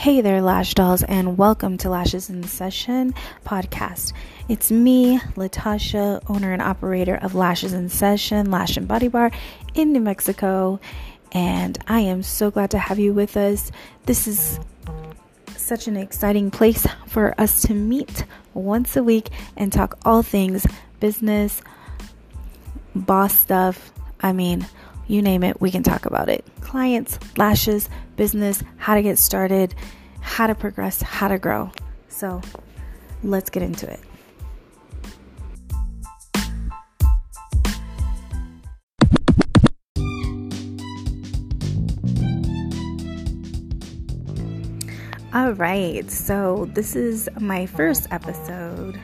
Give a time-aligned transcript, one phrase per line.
[0.00, 3.12] Hey there, Lash Dolls, and welcome to Lashes in Session
[3.44, 4.14] podcast.
[4.48, 9.30] It's me, Latasha, owner and operator of Lashes in Session, Lash and Body Bar
[9.74, 10.80] in New Mexico,
[11.32, 13.70] and I am so glad to have you with us.
[14.06, 14.58] This is
[15.54, 18.24] such an exciting place for us to meet
[18.54, 20.66] once a week and talk all things
[20.98, 21.60] business,
[22.94, 23.92] boss stuff.
[24.22, 24.66] I mean,
[25.10, 26.44] you name it, we can talk about it.
[26.60, 29.74] Clients, lashes, business, how to get started,
[30.20, 31.70] how to progress, how to grow.
[32.08, 32.40] So
[33.22, 34.00] let's get into it.
[45.32, 48.98] All right, so this is my first episode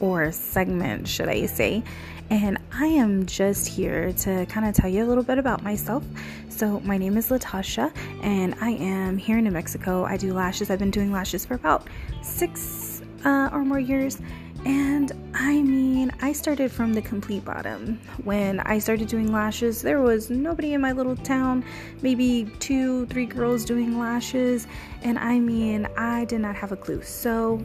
[0.00, 1.82] or segment, should I say,
[2.30, 6.04] and I am just here to kind of tell you a little bit about myself.
[6.48, 10.04] So, my name is Latasha, and I am here in New Mexico.
[10.04, 10.70] I do lashes.
[10.70, 11.88] I've been doing lashes for about
[12.22, 14.20] six uh, or more years.
[14.66, 18.00] And I mean, I started from the complete bottom.
[18.24, 21.64] When I started doing lashes, there was nobody in my little town,
[22.02, 24.66] maybe two, three girls doing lashes.
[25.02, 27.02] And I mean, I did not have a clue.
[27.02, 27.64] So,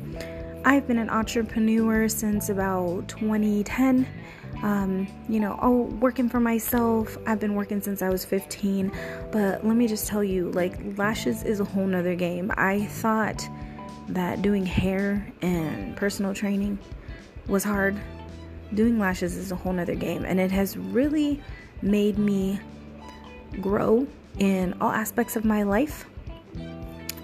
[0.66, 4.08] I've been an entrepreneur since about 2010
[4.64, 7.18] um, you know, oh, working for myself.
[7.28, 8.92] I've been working since I was 15,
[9.30, 12.50] but let me just tell you, like, lashes is a whole nother game.
[12.56, 13.48] I thought
[14.08, 16.80] that doing hair and personal training
[17.48, 18.00] was hard.
[18.74, 21.42] Doing lashes is a whole nother game, and it has really
[21.82, 22.60] made me
[23.60, 24.08] grow
[24.40, 26.06] in all aspects of my life.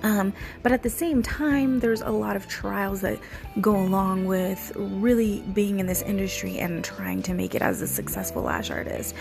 [0.03, 0.33] Um,
[0.63, 3.19] but at the same time, there's a lot of trials that
[3.59, 7.87] go along with really being in this industry and trying to make it as a
[7.87, 9.15] successful lash artist.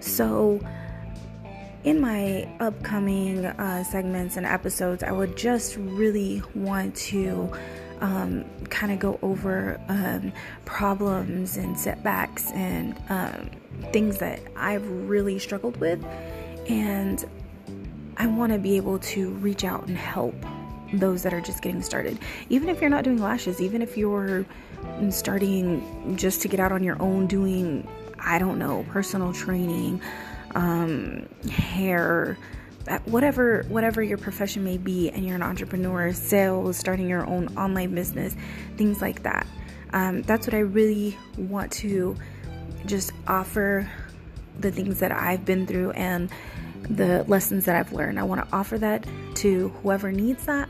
[0.00, 0.60] So,
[1.84, 7.50] in my upcoming uh, segments and episodes, I would just really want to
[8.00, 10.32] um, kind of go over um,
[10.64, 13.50] problems and setbacks and um,
[13.92, 16.04] things that I've really struggled with.
[16.68, 17.24] And
[18.18, 20.34] I want to be able to reach out and help
[20.92, 22.18] those that are just getting started.
[22.48, 24.44] Even if you're not doing lashes, even if you're
[25.10, 27.86] starting just to get out on your own doing,
[28.18, 30.00] I don't know, personal training,
[30.54, 32.36] um, hair,
[32.88, 37.48] uh, whatever whatever your profession may be and you're an entrepreneur sales starting your own
[37.58, 38.34] online business
[38.78, 39.46] things like that
[39.92, 42.16] um, that's what i really want to
[42.86, 43.90] just offer
[44.60, 46.30] the things that i've been through and
[46.82, 48.18] the lessons that I've learned.
[48.18, 49.06] I want to offer that
[49.36, 50.68] to whoever needs that.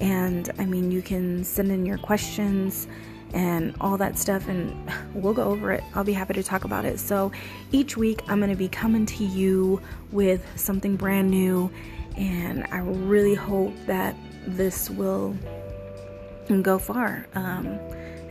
[0.00, 2.88] And I mean, you can send in your questions
[3.32, 4.74] and all that stuff, and
[5.14, 5.82] we'll go over it.
[5.94, 6.98] I'll be happy to talk about it.
[7.00, 7.32] So
[7.72, 9.80] each week, I'm going to be coming to you
[10.12, 11.70] with something brand new,
[12.16, 14.14] and I really hope that
[14.46, 15.36] this will
[16.62, 17.26] go far.
[17.34, 17.78] Um,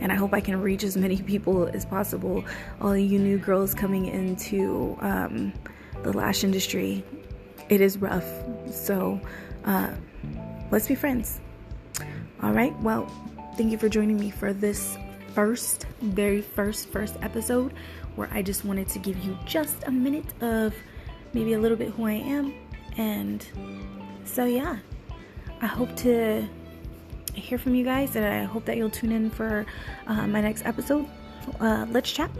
[0.00, 2.44] and I hope I can reach as many people as possible.
[2.80, 5.52] All you new girls coming into um,
[6.04, 7.04] the lash industry,
[7.68, 8.24] it is rough.
[8.70, 9.20] So
[9.64, 9.90] uh,
[10.70, 11.40] let's be friends.
[12.42, 12.78] All right.
[12.80, 13.06] Well,
[13.56, 14.96] thank you for joining me for this
[15.34, 17.72] first, very first, first episode
[18.14, 20.74] where I just wanted to give you just a minute of
[21.32, 22.54] maybe a little bit who I am.
[22.96, 23.44] And
[24.24, 24.78] so, yeah,
[25.60, 26.46] I hope to
[27.34, 29.66] hear from you guys and I hope that you'll tune in for
[30.06, 31.06] uh, my next episode.
[31.60, 32.30] Uh, let's chat.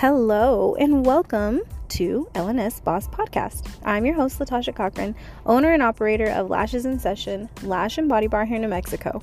[0.00, 3.68] Hello and welcome to LNS Boss Podcast.
[3.84, 8.28] I'm your host, Latasha Cochran, owner and operator of Lashes in Session, Lash and Body
[8.28, 9.20] Bar here in New Mexico.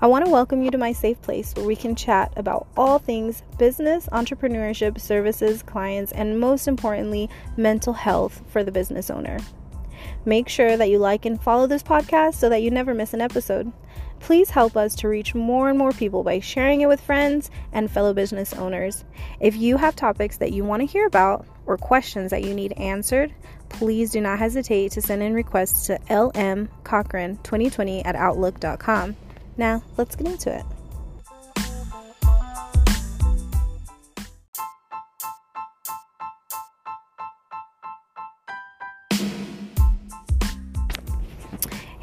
[0.00, 3.00] I want to welcome you to my safe place where we can chat about all
[3.00, 9.38] things business, entrepreneurship, services, clients, and most importantly, mental health for the business owner.
[10.24, 13.20] Make sure that you like and follow this podcast so that you never miss an
[13.20, 13.72] episode.
[14.26, 17.88] Please help us to reach more and more people by sharing it with friends and
[17.88, 19.04] fellow business owners.
[19.38, 22.72] If you have topics that you want to hear about or questions that you need
[22.72, 23.32] answered,
[23.68, 29.14] please do not hesitate to send in requests to lmcochran2020 at outlook.com.
[29.56, 30.64] Now, let's get into it.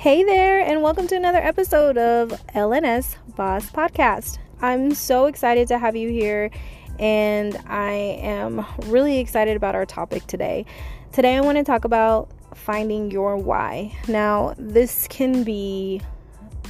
[0.04, 4.38] Hey there, and welcome to another episode of LNS Boss Podcast.
[4.62, 6.52] I'm so excited to have you here,
[7.00, 10.66] and I am really excited about our topic today.
[11.14, 13.98] Today, I want to talk about finding your why.
[14.10, 16.02] Now, this can be,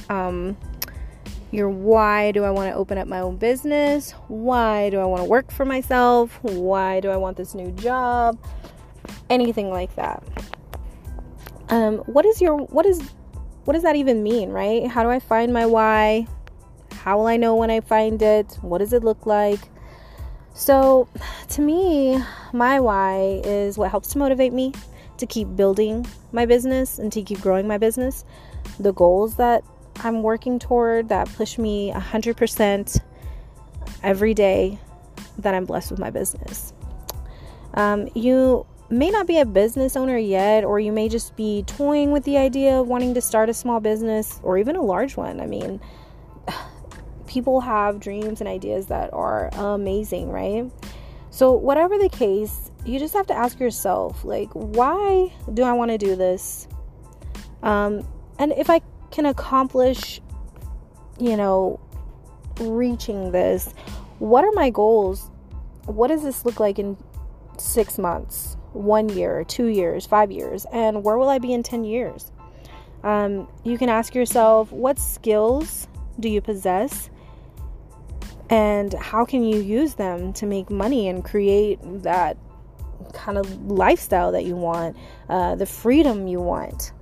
[0.08, 0.56] um,
[1.50, 4.12] your why do I want to open up my own business?
[4.28, 6.38] Why do I want to work for myself?
[6.42, 8.38] Why do I want this new job?
[9.28, 10.22] Anything like that.
[11.68, 13.00] Um, what is your what is
[13.64, 14.86] what does that even mean, right?
[14.86, 16.26] How do I find my why?
[16.92, 18.58] How will I know when I find it?
[18.60, 19.60] What does it look like?
[20.54, 21.08] So,
[21.50, 22.22] to me,
[22.52, 24.72] my why is what helps to motivate me
[25.18, 28.24] to keep building my business and to keep growing my business.
[28.78, 29.64] The goals that
[30.02, 33.00] I'm working toward that push me 100%
[34.02, 34.78] every day
[35.38, 36.72] that I'm blessed with my business.
[37.74, 42.12] Um, you may not be a business owner yet, or you may just be toying
[42.12, 45.40] with the idea of wanting to start a small business or even a large one.
[45.40, 45.80] I mean,
[47.26, 50.70] people have dreams and ideas that are amazing, right?
[51.30, 55.90] So, whatever the case, you just have to ask yourself, like, why do I want
[55.90, 56.68] to do this?
[57.62, 58.06] Um,
[58.38, 60.20] and if I can accomplish,
[61.18, 61.80] you know,
[62.60, 63.72] reaching this,
[64.18, 65.30] what are my goals?
[65.86, 66.96] What does this look like in
[67.58, 70.66] six months, one year, two years, five years?
[70.72, 72.30] And where will I be in 10 years?
[73.02, 75.88] Um, you can ask yourself, what skills
[76.20, 77.10] do you possess?
[78.50, 82.36] And how can you use them to make money and create that
[83.12, 84.96] kind of lifestyle that you want,
[85.28, 86.92] uh, the freedom you want?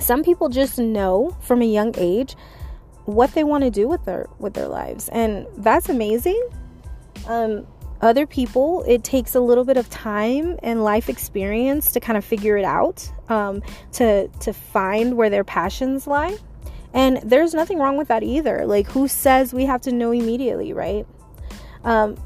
[0.00, 2.34] some people just know from a young age
[3.04, 6.40] what they want to do with their with their lives and that's amazing
[7.26, 7.66] um,
[8.02, 12.24] other people it takes a little bit of time and life experience to kind of
[12.24, 13.62] figure it out um,
[13.92, 16.36] to to find where their passions lie.
[16.94, 18.66] And there's nothing wrong with that either.
[18.66, 21.06] Like who says we have to know immediately right?
[21.84, 22.16] Um,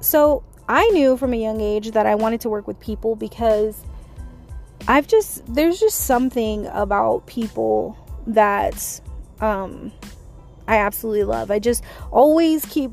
[0.00, 3.84] so i knew from a young age that i wanted to work with people because
[4.88, 7.96] I've just there's just something about people
[8.26, 9.00] that
[9.40, 9.92] um
[10.66, 11.50] I absolutely love.
[11.50, 11.82] I just
[12.12, 12.92] always keep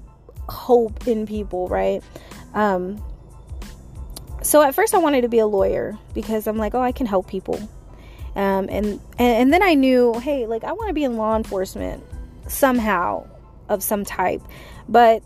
[0.49, 2.03] hope in people, right?
[2.53, 3.03] Um
[4.41, 7.05] so at first I wanted to be a lawyer because I'm like, oh, I can
[7.05, 7.57] help people.
[8.35, 11.35] Um and and, and then I knew, hey, like I want to be in law
[11.35, 12.03] enforcement
[12.47, 13.27] somehow
[13.69, 14.41] of some type.
[14.87, 15.23] But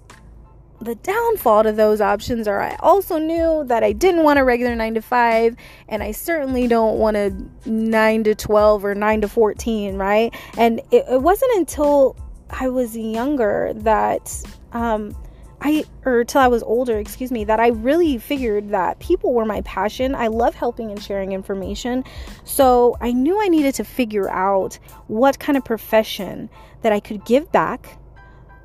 [0.81, 4.75] the downfall to those options are I also knew that I didn't want a regular
[4.75, 5.55] 9 to 5
[5.87, 7.35] and I certainly don't want a
[7.65, 10.33] 9 to 12 or 9 to 14, right?
[10.57, 12.15] And it, it wasn't until
[12.49, 15.15] I was younger that um
[15.63, 19.45] I or till I was older, excuse me, that I really figured that people were
[19.45, 20.15] my passion.
[20.15, 22.03] I love helping and sharing information.
[22.43, 26.49] So, I knew I needed to figure out what kind of profession
[26.81, 27.99] that I could give back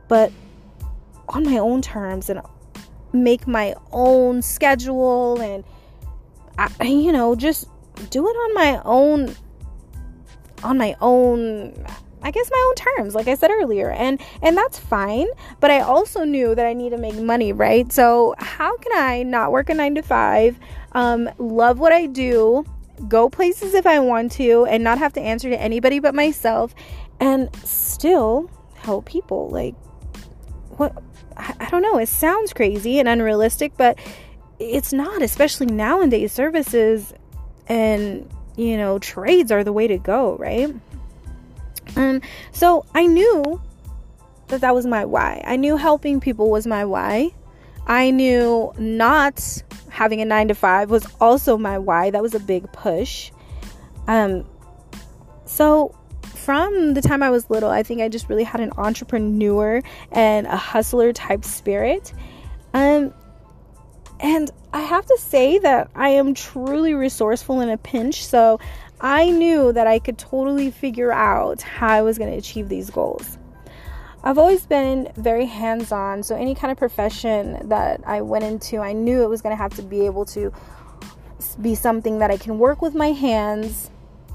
[0.09, 0.33] but
[1.29, 2.41] on my own terms and
[3.13, 5.65] make my own schedule and
[6.59, 7.69] I, you know just
[8.11, 9.35] do it on my own
[10.63, 11.75] on my own
[12.27, 15.29] I guess my own terms like I said earlier and and that's fine
[15.61, 19.23] but I also knew that I need to make money right so how can I
[19.23, 20.59] not work a 9 to 5
[20.93, 22.65] um love what I do
[23.07, 26.75] go places if I want to and not have to answer to anybody but myself
[27.21, 29.77] and still help people like
[30.79, 31.01] what
[31.37, 33.99] I don't know, it sounds crazy and unrealistic, but
[34.59, 36.33] it's not, especially nowadays.
[36.33, 37.13] Services
[37.67, 40.75] and, you know, trades are the way to go, right?
[41.97, 42.21] Um,
[42.53, 43.61] so I knew
[44.49, 45.43] that that was my why.
[45.47, 47.31] I knew helping people was my why.
[47.87, 52.11] I knew not having a nine to five was also my why.
[52.11, 53.31] That was a big push.
[54.07, 54.45] Um,
[55.45, 55.95] so
[56.35, 60.47] from the time I was little, I think I just really had an entrepreneur and
[60.47, 62.13] a hustler type spirit.
[62.75, 63.15] Um,
[64.21, 68.25] and I have to say that I am truly resourceful in a pinch.
[68.25, 68.61] So
[69.01, 72.89] I knew that I could totally figure out how I was going to achieve these
[72.89, 73.39] goals.
[74.25, 76.23] I've always been very hands on.
[76.23, 79.63] So any kind of profession that I went into, I knew it was going to
[79.63, 80.53] have to be able to
[81.61, 83.91] be something that I can work with my hands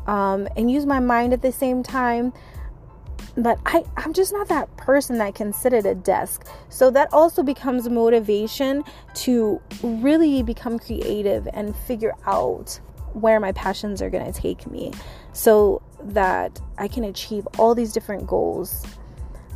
[0.08, 2.32] um, and use my mind at the same time.
[3.36, 6.46] But I, I'm just not that person that can sit at a desk.
[6.70, 8.84] So that also becomes motivation
[9.16, 12.80] to really become creative and figure out
[13.14, 14.92] where my passions are going to take me
[15.34, 18.86] so that I can achieve all these different goals.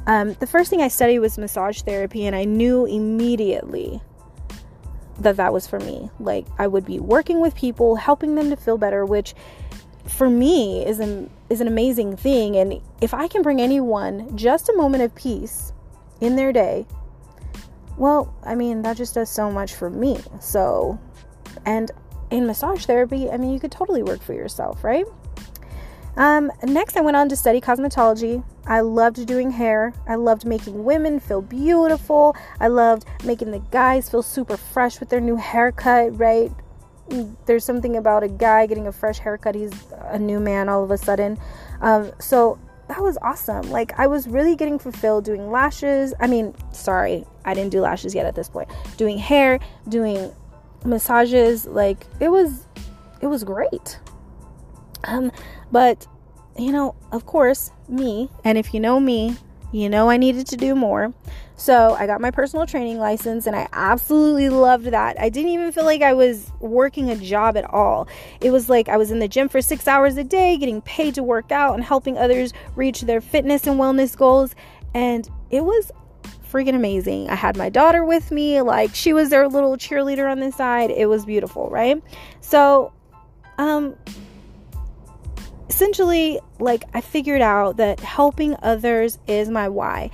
[0.07, 4.01] Um, the first thing I studied was massage therapy, and I knew immediately
[5.19, 6.09] that that was for me.
[6.19, 9.33] Like, I would be working with people, helping them to feel better, which
[10.07, 14.69] for me is an is an amazing thing and if I can bring anyone just
[14.69, 15.73] a moment of peace
[16.21, 16.85] in their day
[17.97, 20.99] well I mean that just does so much for me so
[21.65, 21.91] and
[22.31, 25.05] in massage therapy I mean you could totally work for yourself right
[26.17, 28.41] Um, next, I went on to study cosmetology.
[28.65, 29.93] I loved doing hair.
[30.07, 32.35] I loved making women feel beautiful.
[32.59, 36.51] I loved making the guys feel super fresh with their new haircut, right?
[37.45, 39.55] There's something about a guy getting a fresh haircut.
[39.55, 39.73] He's
[40.05, 41.37] a new man all of a sudden.
[41.81, 43.69] Um, so that was awesome.
[43.69, 46.13] Like, I was really getting fulfilled doing lashes.
[46.19, 48.69] I mean, sorry, I didn't do lashes yet at this point.
[48.95, 50.31] Doing hair, doing
[50.85, 51.65] massages.
[51.65, 52.67] Like, it was,
[53.21, 53.99] it was great.
[55.03, 55.31] Um,
[55.71, 56.07] but,
[56.57, 59.37] you know, of course, me, and if you know me,
[59.71, 61.13] you know I needed to do more.
[61.57, 65.19] So I got my personal training license and I absolutely loved that.
[65.19, 68.07] I didn't even feel like I was working a job at all.
[68.41, 71.15] It was like I was in the gym for six hours a day, getting paid
[71.15, 74.55] to work out and helping others reach their fitness and wellness goals.
[74.93, 75.91] And it was
[76.51, 77.29] freaking amazing.
[77.29, 80.91] I had my daughter with me, like she was their little cheerleader on the side.
[80.91, 82.01] It was beautiful, right?
[82.41, 82.93] So,
[83.57, 83.95] um,
[85.69, 90.11] essentially, like, I figured out that helping others is my why.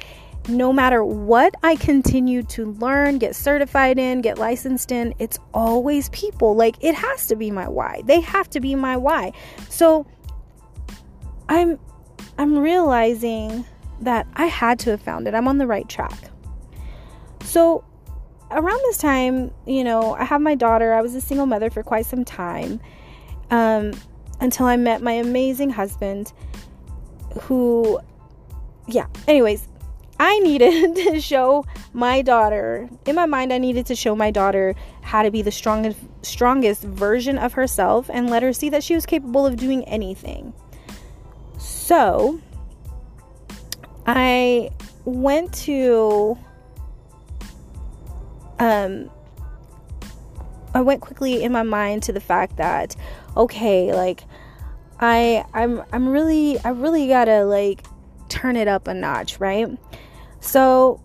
[0.47, 6.09] No matter what I continue to learn, get certified in, get licensed in, it's always
[6.09, 6.55] people.
[6.55, 8.01] Like, it has to be my why.
[8.05, 9.33] They have to be my why.
[9.69, 10.07] So,
[11.47, 11.79] I'm
[12.37, 13.65] I'm realizing
[14.01, 15.33] that I had to have found it.
[15.33, 16.17] I'm on the right track.
[17.43, 17.83] So,
[18.49, 20.93] around this time, you know, I have my daughter.
[20.93, 22.79] I was a single mother for quite some time.
[23.49, 23.93] Um,
[24.39, 26.33] until I met my amazing husband,
[27.41, 27.99] who,
[28.87, 29.67] yeah, anyways,
[30.19, 34.75] I needed to show my daughter, in my mind, I needed to show my daughter
[35.01, 38.95] how to be the strongest, strongest version of herself and let her see that she
[38.95, 40.53] was capable of doing anything.
[41.57, 42.39] So,
[44.05, 44.71] I
[45.05, 46.37] went to,
[48.59, 49.09] um,
[50.73, 52.95] I went quickly in my mind to the fact that
[53.35, 54.23] okay, like
[54.99, 57.83] I I'm I'm really I really got to like
[58.29, 59.67] turn it up a notch, right?
[60.39, 61.01] So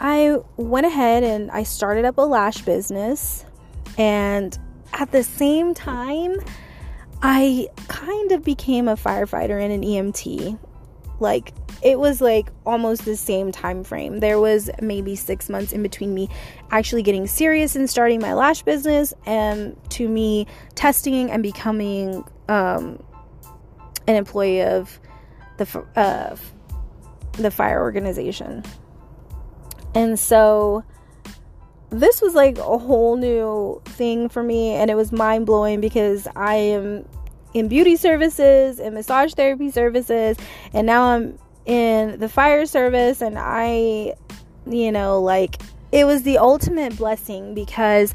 [0.00, 3.44] I went ahead and I started up a lash business
[3.98, 4.58] and
[4.92, 6.36] at the same time
[7.22, 10.58] I kind of became a firefighter and an EMT.
[11.20, 14.20] Like it was like almost the same time frame.
[14.20, 16.28] There was maybe six months in between me
[16.70, 23.02] actually getting serious and starting my lash business and to me testing and becoming um,
[24.06, 25.00] an employee of
[25.58, 26.36] the uh,
[27.32, 28.62] the fire organization.
[29.94, 30.84] And so
[31.90, 36.28] this was like a whole new thing for me and it was mind blowing because
[36.36, 37.04] I am
[37.54, 40.36] in beauty services and massage therapy services
[40.72, 44.14] and now I'm in the fire service and I
[44.66, 45.60] you know like
[45.92, 48.14] it was the ultimate blessing because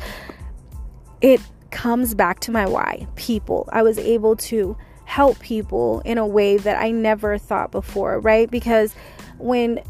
[1.22, 3.68] it comes back to my why people.
[3.74, 8.50] I was able to help people in a way that I never thought before right?
[8.50, 8.96] Because
[9.38, 9.82] when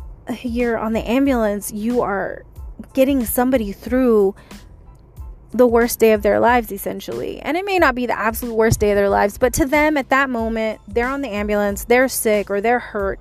[0.41, 2.43] you're on the ambulance you are
[2.93, 4.35] getting somebody through
[5.55, 8.79] the worst day of their lives essentially and it may not be the absolute worst
[8.79, 12.07] day of their lives but to them at that moment they're on the ambulance they're
[12.07, 13.19] sick or they're hurt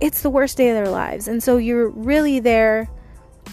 [0.00, 1.28] it's the worst day of their lives.
[1.28, 2.88] And so you're really there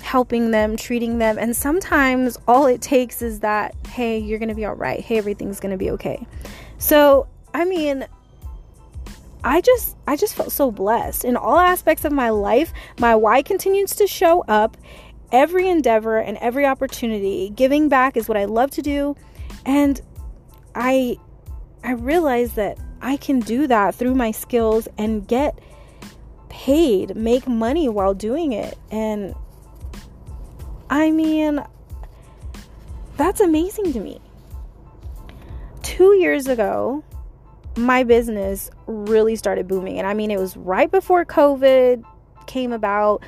[0.01, 1.37] helping them, treating them.
[1.37, 4.99] And sometimes all it takes is that, hey, you're going to be all right.
[4.99, 6.25] Hey, everything's going to be okay.
[6.77, 8.05] So, I mean,
[9.45, 12.71] I just I just felt so blessed in all aspects of my life.
[12.99, 14.77] My why continues to show up.
[15.33, 19.15] Every endeavor and every opportunity, giving back is what I love to do.
[19.65, 19.99] And
[20.75, 21.17] I
[21.83, 25.59] I realize that I can do that through my skills and get
[26.49, 28.77] paid, make money while doing it.
[28.91, 29.35] And
[30.89, 31.61] I mean,
[33.17, 34.21] that's amazing to me.
[35.81, 37.03] Two years ago,
[37.75, 39.97] my business really started booming.
[39.97, 42.03] And I mean, it was right before COVID
[42.45, 43.23] came about.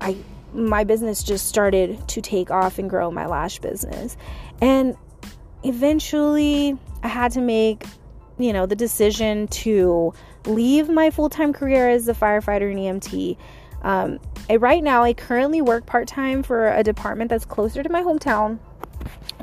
[0.00, 0.16] I
[0.52, 4.16] my business just started to take off and grow my lash business.
[4.60, 4.96] And
[5.62, 7.84] eventually I had to make,
[8.38, 10.12] you know, the decision to
[10.46, 13.36] leave my full time career as a firefighter and EMT.
[13.82, 17.88] Um, I, right now, I currently work part time for a department that's closer to
[17.88, 18.58] my hometown,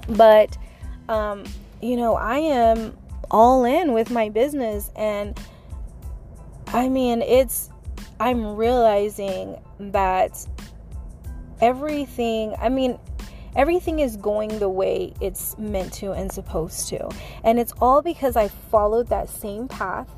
[0.10, 0.58] but
[1.10, 1.44] um,
[1.82, 2.98] you know, I am
[3.30, 5.40] all in with my business, and
[6.68, 7.70] I mean, it's
[8.20, 10.48] I'm realizing that
[11.62, 12.98] everything, I mean,
[13.56, 17.10] everything is going the way it's meant to and supposed to.
[17.44, 20.10] And it's all because I followed that same path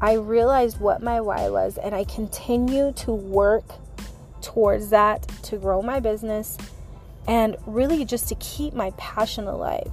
[0.00, 3.64] I realized what my why was, and I continue to work
[4.40, 6.56] towards that to grow my business
[7.26, 9.92] and really just to keep my passion alive.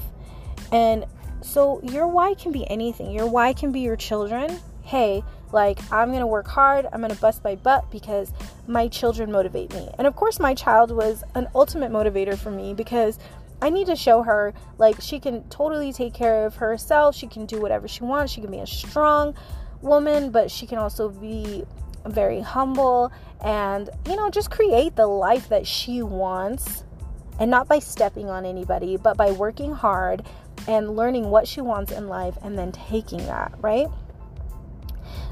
[0.71, 1.05] And
[1.41, 3.11] So your why can be anything.
[3.11, 4.59] Your why can be your children.
[4.81, 8.31] Hey, like I'm gonna work hard, I'm gonna bust my butt because
[8.67, 9.89] my children motivate me.
[9.97, 13.19] And of course, my child was an ultimate motivator for me because
[13.61, 17.45] I need to show her like she can totally take care of herself, she can
[17.45, 19.35] do whatever she wants, she can be a strong
[19.81, 21.63] woman, but she can also be
[22.05, 23.11] very humble
[23.43, 26.83] and, you know, just create the life that she wants.
[27.37, 30.23] And not by stepping on anybody, but by working hard
[30.69, 33.87] and learning what she wants in life and then taking that, right?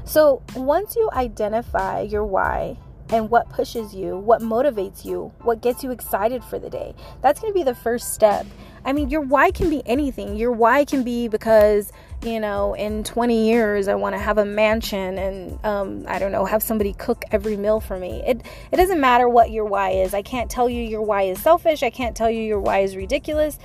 [0.06, 2.76] So, once you identify your why
[3.08, 7.40] and what pushes you, what motivates you, what gets you excited for the day, that's
[7.40, 8.46] going to be the first step.
[8.84, 10.36] I mean, your why can be anything.
[10.36, 11.90] Your why can be because,
[12.22, 16.32] you know, in 20 years I want to have a mansion and um, I don't
[16.32, 18.22] know, have somebody cook every meal for me.
[18.26, 18.42] It
[18.72, 20.12] it doesn't matter what your why is.
[20.12, 21.82] I can't tell you your why is selfish.
[21.82, 23.58] I can't tell you your why is ridiculous.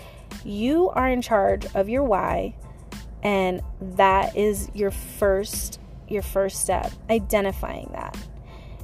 [0.45, 2.55] You are in charge of your why
[3.21, 5.79] and that is your first
[6.11, 8.17] your first step, identifying that.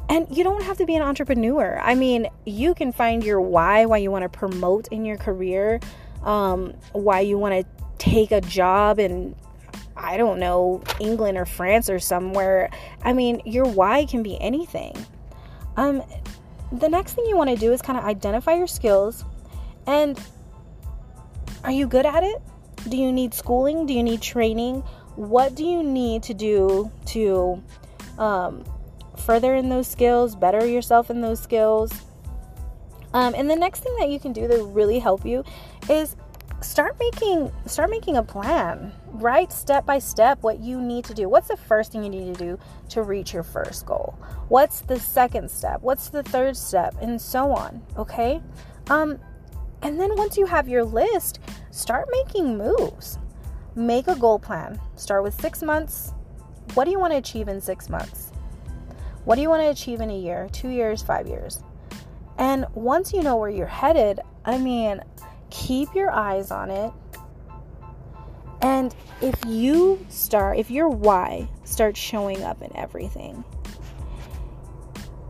[0.07, 1.79] And you don't have to be an entrepreneur.
[1.81, 5.79] I mean, you can find your why, why you want to promote in your career,
[6.23, 9.35] um, why you want to take a job in,
[9.97, 12.69] I don't know, England or France or somewhere.
[13.01, 14.95] I mean, your why can be anything.
[15.75, 16.03] Um,
[16.71, 19.25] the next thing you want to do is kind of identify your skills
[19.87, 20.19] and
[21.63, 22.41] are you good at it?
[22.89, 23.85] Do you need schooling?
[23.87, 24.83] Do you need training?
[25.15, 27.63] What do you need to do to
[28.17, 28.63] um,
[29.17, 31.91] further in those skills, better yourself in those skills.
[33.13, 35.43] Um, and the next thing that you can do to really help you
[35.89, 36.15] is
[36.61, 38.91] start making start making a plan.
[39.11, 41.29] Right step by step what you need to do.
[41.29, 44.17] What's the first thing you need to do to reach your first goal?
[44.49, 45.81] What's the second step?
[45.81, 46.95] What's the third step?
[47.01, 48.41] And so on okay?
[48.89, 49.19] Um
[49.81, 51.39] and then once you have your list
[51.71, 53.19] start making moves
[53.75, 54.79] Make a goal plan.
[54.95, 56.13] Start with six months.
[56.75, 58.31] What do you want to achieve in six months?
[59.25, 61.61] What do you want to achieve in a year, two years, five years?
[62.37, 65.01] And once you know where you're headed, I mean,
[65.49, 66.93] keep your eyes on it.
[68.61, 73.43] And if you start, if your why starts showing up in everything,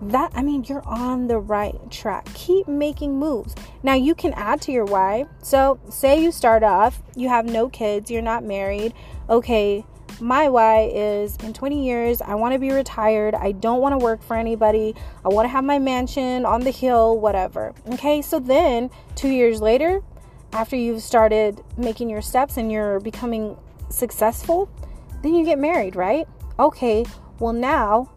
[0.04, 2.28] that I mean you're on the right track.
[2.34, 3.56] Keep making moves.
[3.86, 5.28] Now you can add to your why.
[5.44, 8.96] So say you start off, you have no kids, you're not married.
[9.30, 9.86] Okay,
[10.20, 13.36] my why is in 20 years I want to be retired.
[13.36, 14.96] I don't want to work for anybody.
[15.24, 17.76] I want to have my mansion on the hill, whatever.
[17.94, 18.24] Okay?
[18.24, 20.02] So then 2 years later,
[20.52, 23.56] after you've started making your steps and you're becoming
[23.90, 24.68] successful,
[25.22, 26.28] then you get married, right?
[26.58, 27.06] Okay.
[27.38, 28.10] Well, now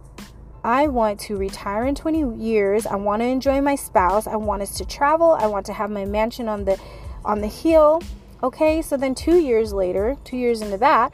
[0.65, 2.87] I want to retire in 20 years.
[2.87, 4.27] I want to enjoy my spouse.
[4.27, 5.33] I want us to travel.
[5.33, 6.79] I want to have my mansion on the
[7.25, 8.03] on the hill.
[8.43, 8.83] Okay?
[8.83, 11.13] So then 2 years later, 2 years into that,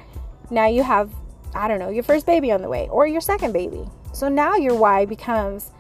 [0.51, 1.11] now you have
[1.55, 3.89] I don't know, your first baby on the way or your second baby.
[4.13, 5.71] So now your why becomes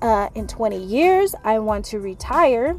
[0.00, 2.78] uh, in 20 years, I want to retire.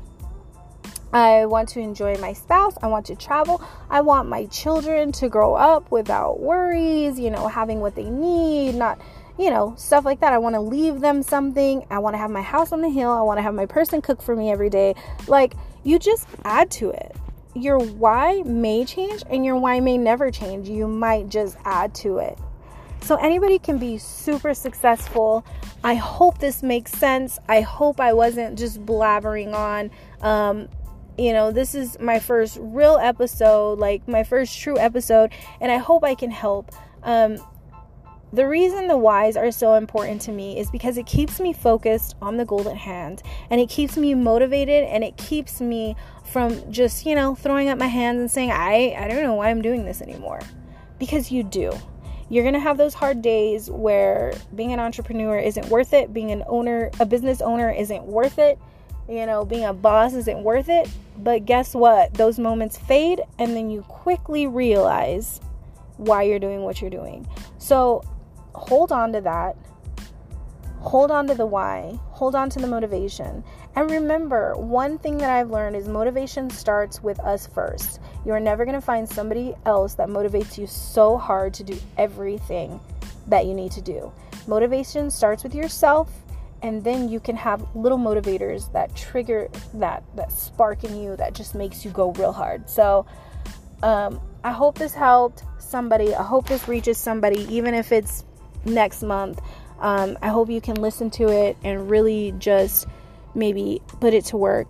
[1.11, 2.75] I want to enjoy my spouse.
[2.81, 3.61] I want to travel.
[3.89, 8.75] I want my children to grow up without worries, you know, having what they need,
[8.75, 8.99] not
[9.37, 10.33] you know, stuff like that.
[10.33, 11.85] I want to leave them something.
[11.89, 13.11] I want to have my house on the hill.
[13.11, 14.95] I want to have my person cook for me every day.
[15.27, 17.15] Like, you just add to it.
[17.53, 20.67] Your why may change and your why may never change.
[20.69, 22.37] You might just add to it.
[23.01, 25.45] So, anybody can be super successful.
[25.83, 27.37] I hope this makes sense.
[27.47, 29.91] I hope I wasn't just blabbering on.
[30.21, 30.67] Um,
[31.17, 35.77] you know, this is my first real episode, like my first true episode, and I
[35.77, 36.71] hope I can help.
[37.03, 37.37] Um,
[38.33, 42.15] the reason the whys are so important to me is because it keeps me focused
[42.21, 47.05] on the at hand and it keeps me motivated and it keeps me from just,
[47.05, 49.85] you know, throwing up my hands and saying, I, I don't know why I'm doing
[49.85, 50.41] this anymore.
[50.99, 51.71] Because you do.
[52.29, 56.31] You're going to have those hard days where being an entrepreneur isn't worth it, being
[56.31, 58.59] an owner, a business owner isn't worth it,
[59.07, 60.89] you know, being a boss isn't worth it.
[61.17, 62.13] But guess what?
[62.13, 65.39] Those moments fade and then you quickly realize
[65.95, 67.25] why you're doing what you're doing.
[67.57, 68.03] So
[68.57, 69.55] hold on to that.
[70.79, 71.99] Hold on to the why.
[72.11, 73.43] Hold on to the motivation.
[73.75, 77.99] And remember, one thing that I've learned is motivation starts with us first.
[78.25, 81.77] You are never going to find somebody else that motivates you so hard to do
[81.97, 82.79] everything
[83.27, 84.11] that you need to do.
[84.47, 86.09] Motivation starts with yourself
[86.63, 91.33] and then you can have little motivators that trigger that that spark in you that
[91.33, 92.69] just makes you go real hard.
[92.69, 93.05] So
[93.83, 96.15] um, I hope this helped somebody.
[96.15, 98.23] I hope this reaches somebody, even if it's
[98.67, 99.41] next month.
[99.79, 102.87] Um, I hope you can listen to it and really just
[103.35, 104.69] maybe put it to work.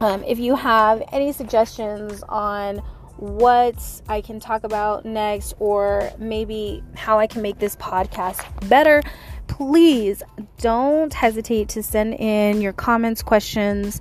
[0.00, 2.78] Um, if you have any suggestions on
[3.16, 9.02] what I can talk about next or maybe how I can make this podcast better,
[9.46, 10.22] please
[10.58, 14.00] don't hesitate to send in your comments, questions,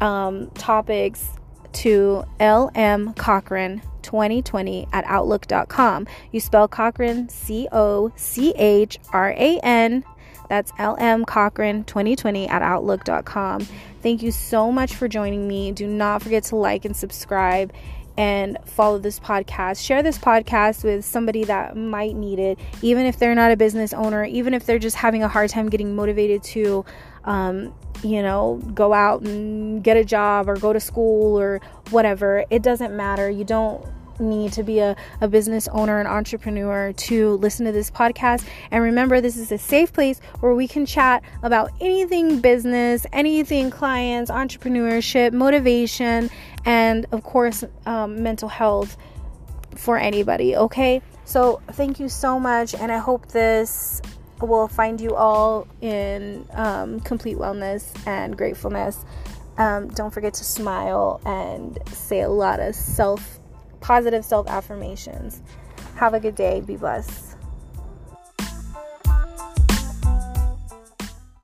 [0.00, 1.30] um, topics
[1.74, 6.06] to LM Cochran 2020 at outlook.com.
[6.32, 10.04] You spell Cochran C O C H R A N.
[10.48, 13.66] That's LM Cochran 2020 at outlook.com.
[14.02, 15.72] Thank you so much for joining me.
[15.72, 17.72] Do not forget to like and subscribe
[18.16, 19.84] and follow this podcast.
[19.84, 23.92] Share this podcast with somebody that might need it, even if they're not a business
[23.92, 26.84] owner, even if they're just having a hard time getting motivated to,
[27.24, 32.44] um, you know, go out and get a job or go to school or whatever.
[32.50, 33.28] It doesn't matter.
[33.28, 33.84] You don't
[34.20, 38.46] need to be a, a business owner, an entrepreneur to listen to this podcast.
[38.70, 43.70] And remember, this is a safe place where we can chat about anything business, anything
[43.70, 46.30] clients, entrepreneurship, motivation,
[46.64, 48.96] and of course, um, mental health
[49.74, 50.56] for anybody.
[50.56, 51.02] Okay.
[51.24, 52.74] So, thank you so much.
[52.74, 54.00] And I hope this
[54.40, 59.04] will find you all in um, complete wellness and gratefulness.
[59.56, 63.40] Um, don't forget to smile and say a lot of self
[63.80, 65.42] positive self affirmations.
[65.96, 66.60] Have a good day.
[66.60, 67.27] Be blessed.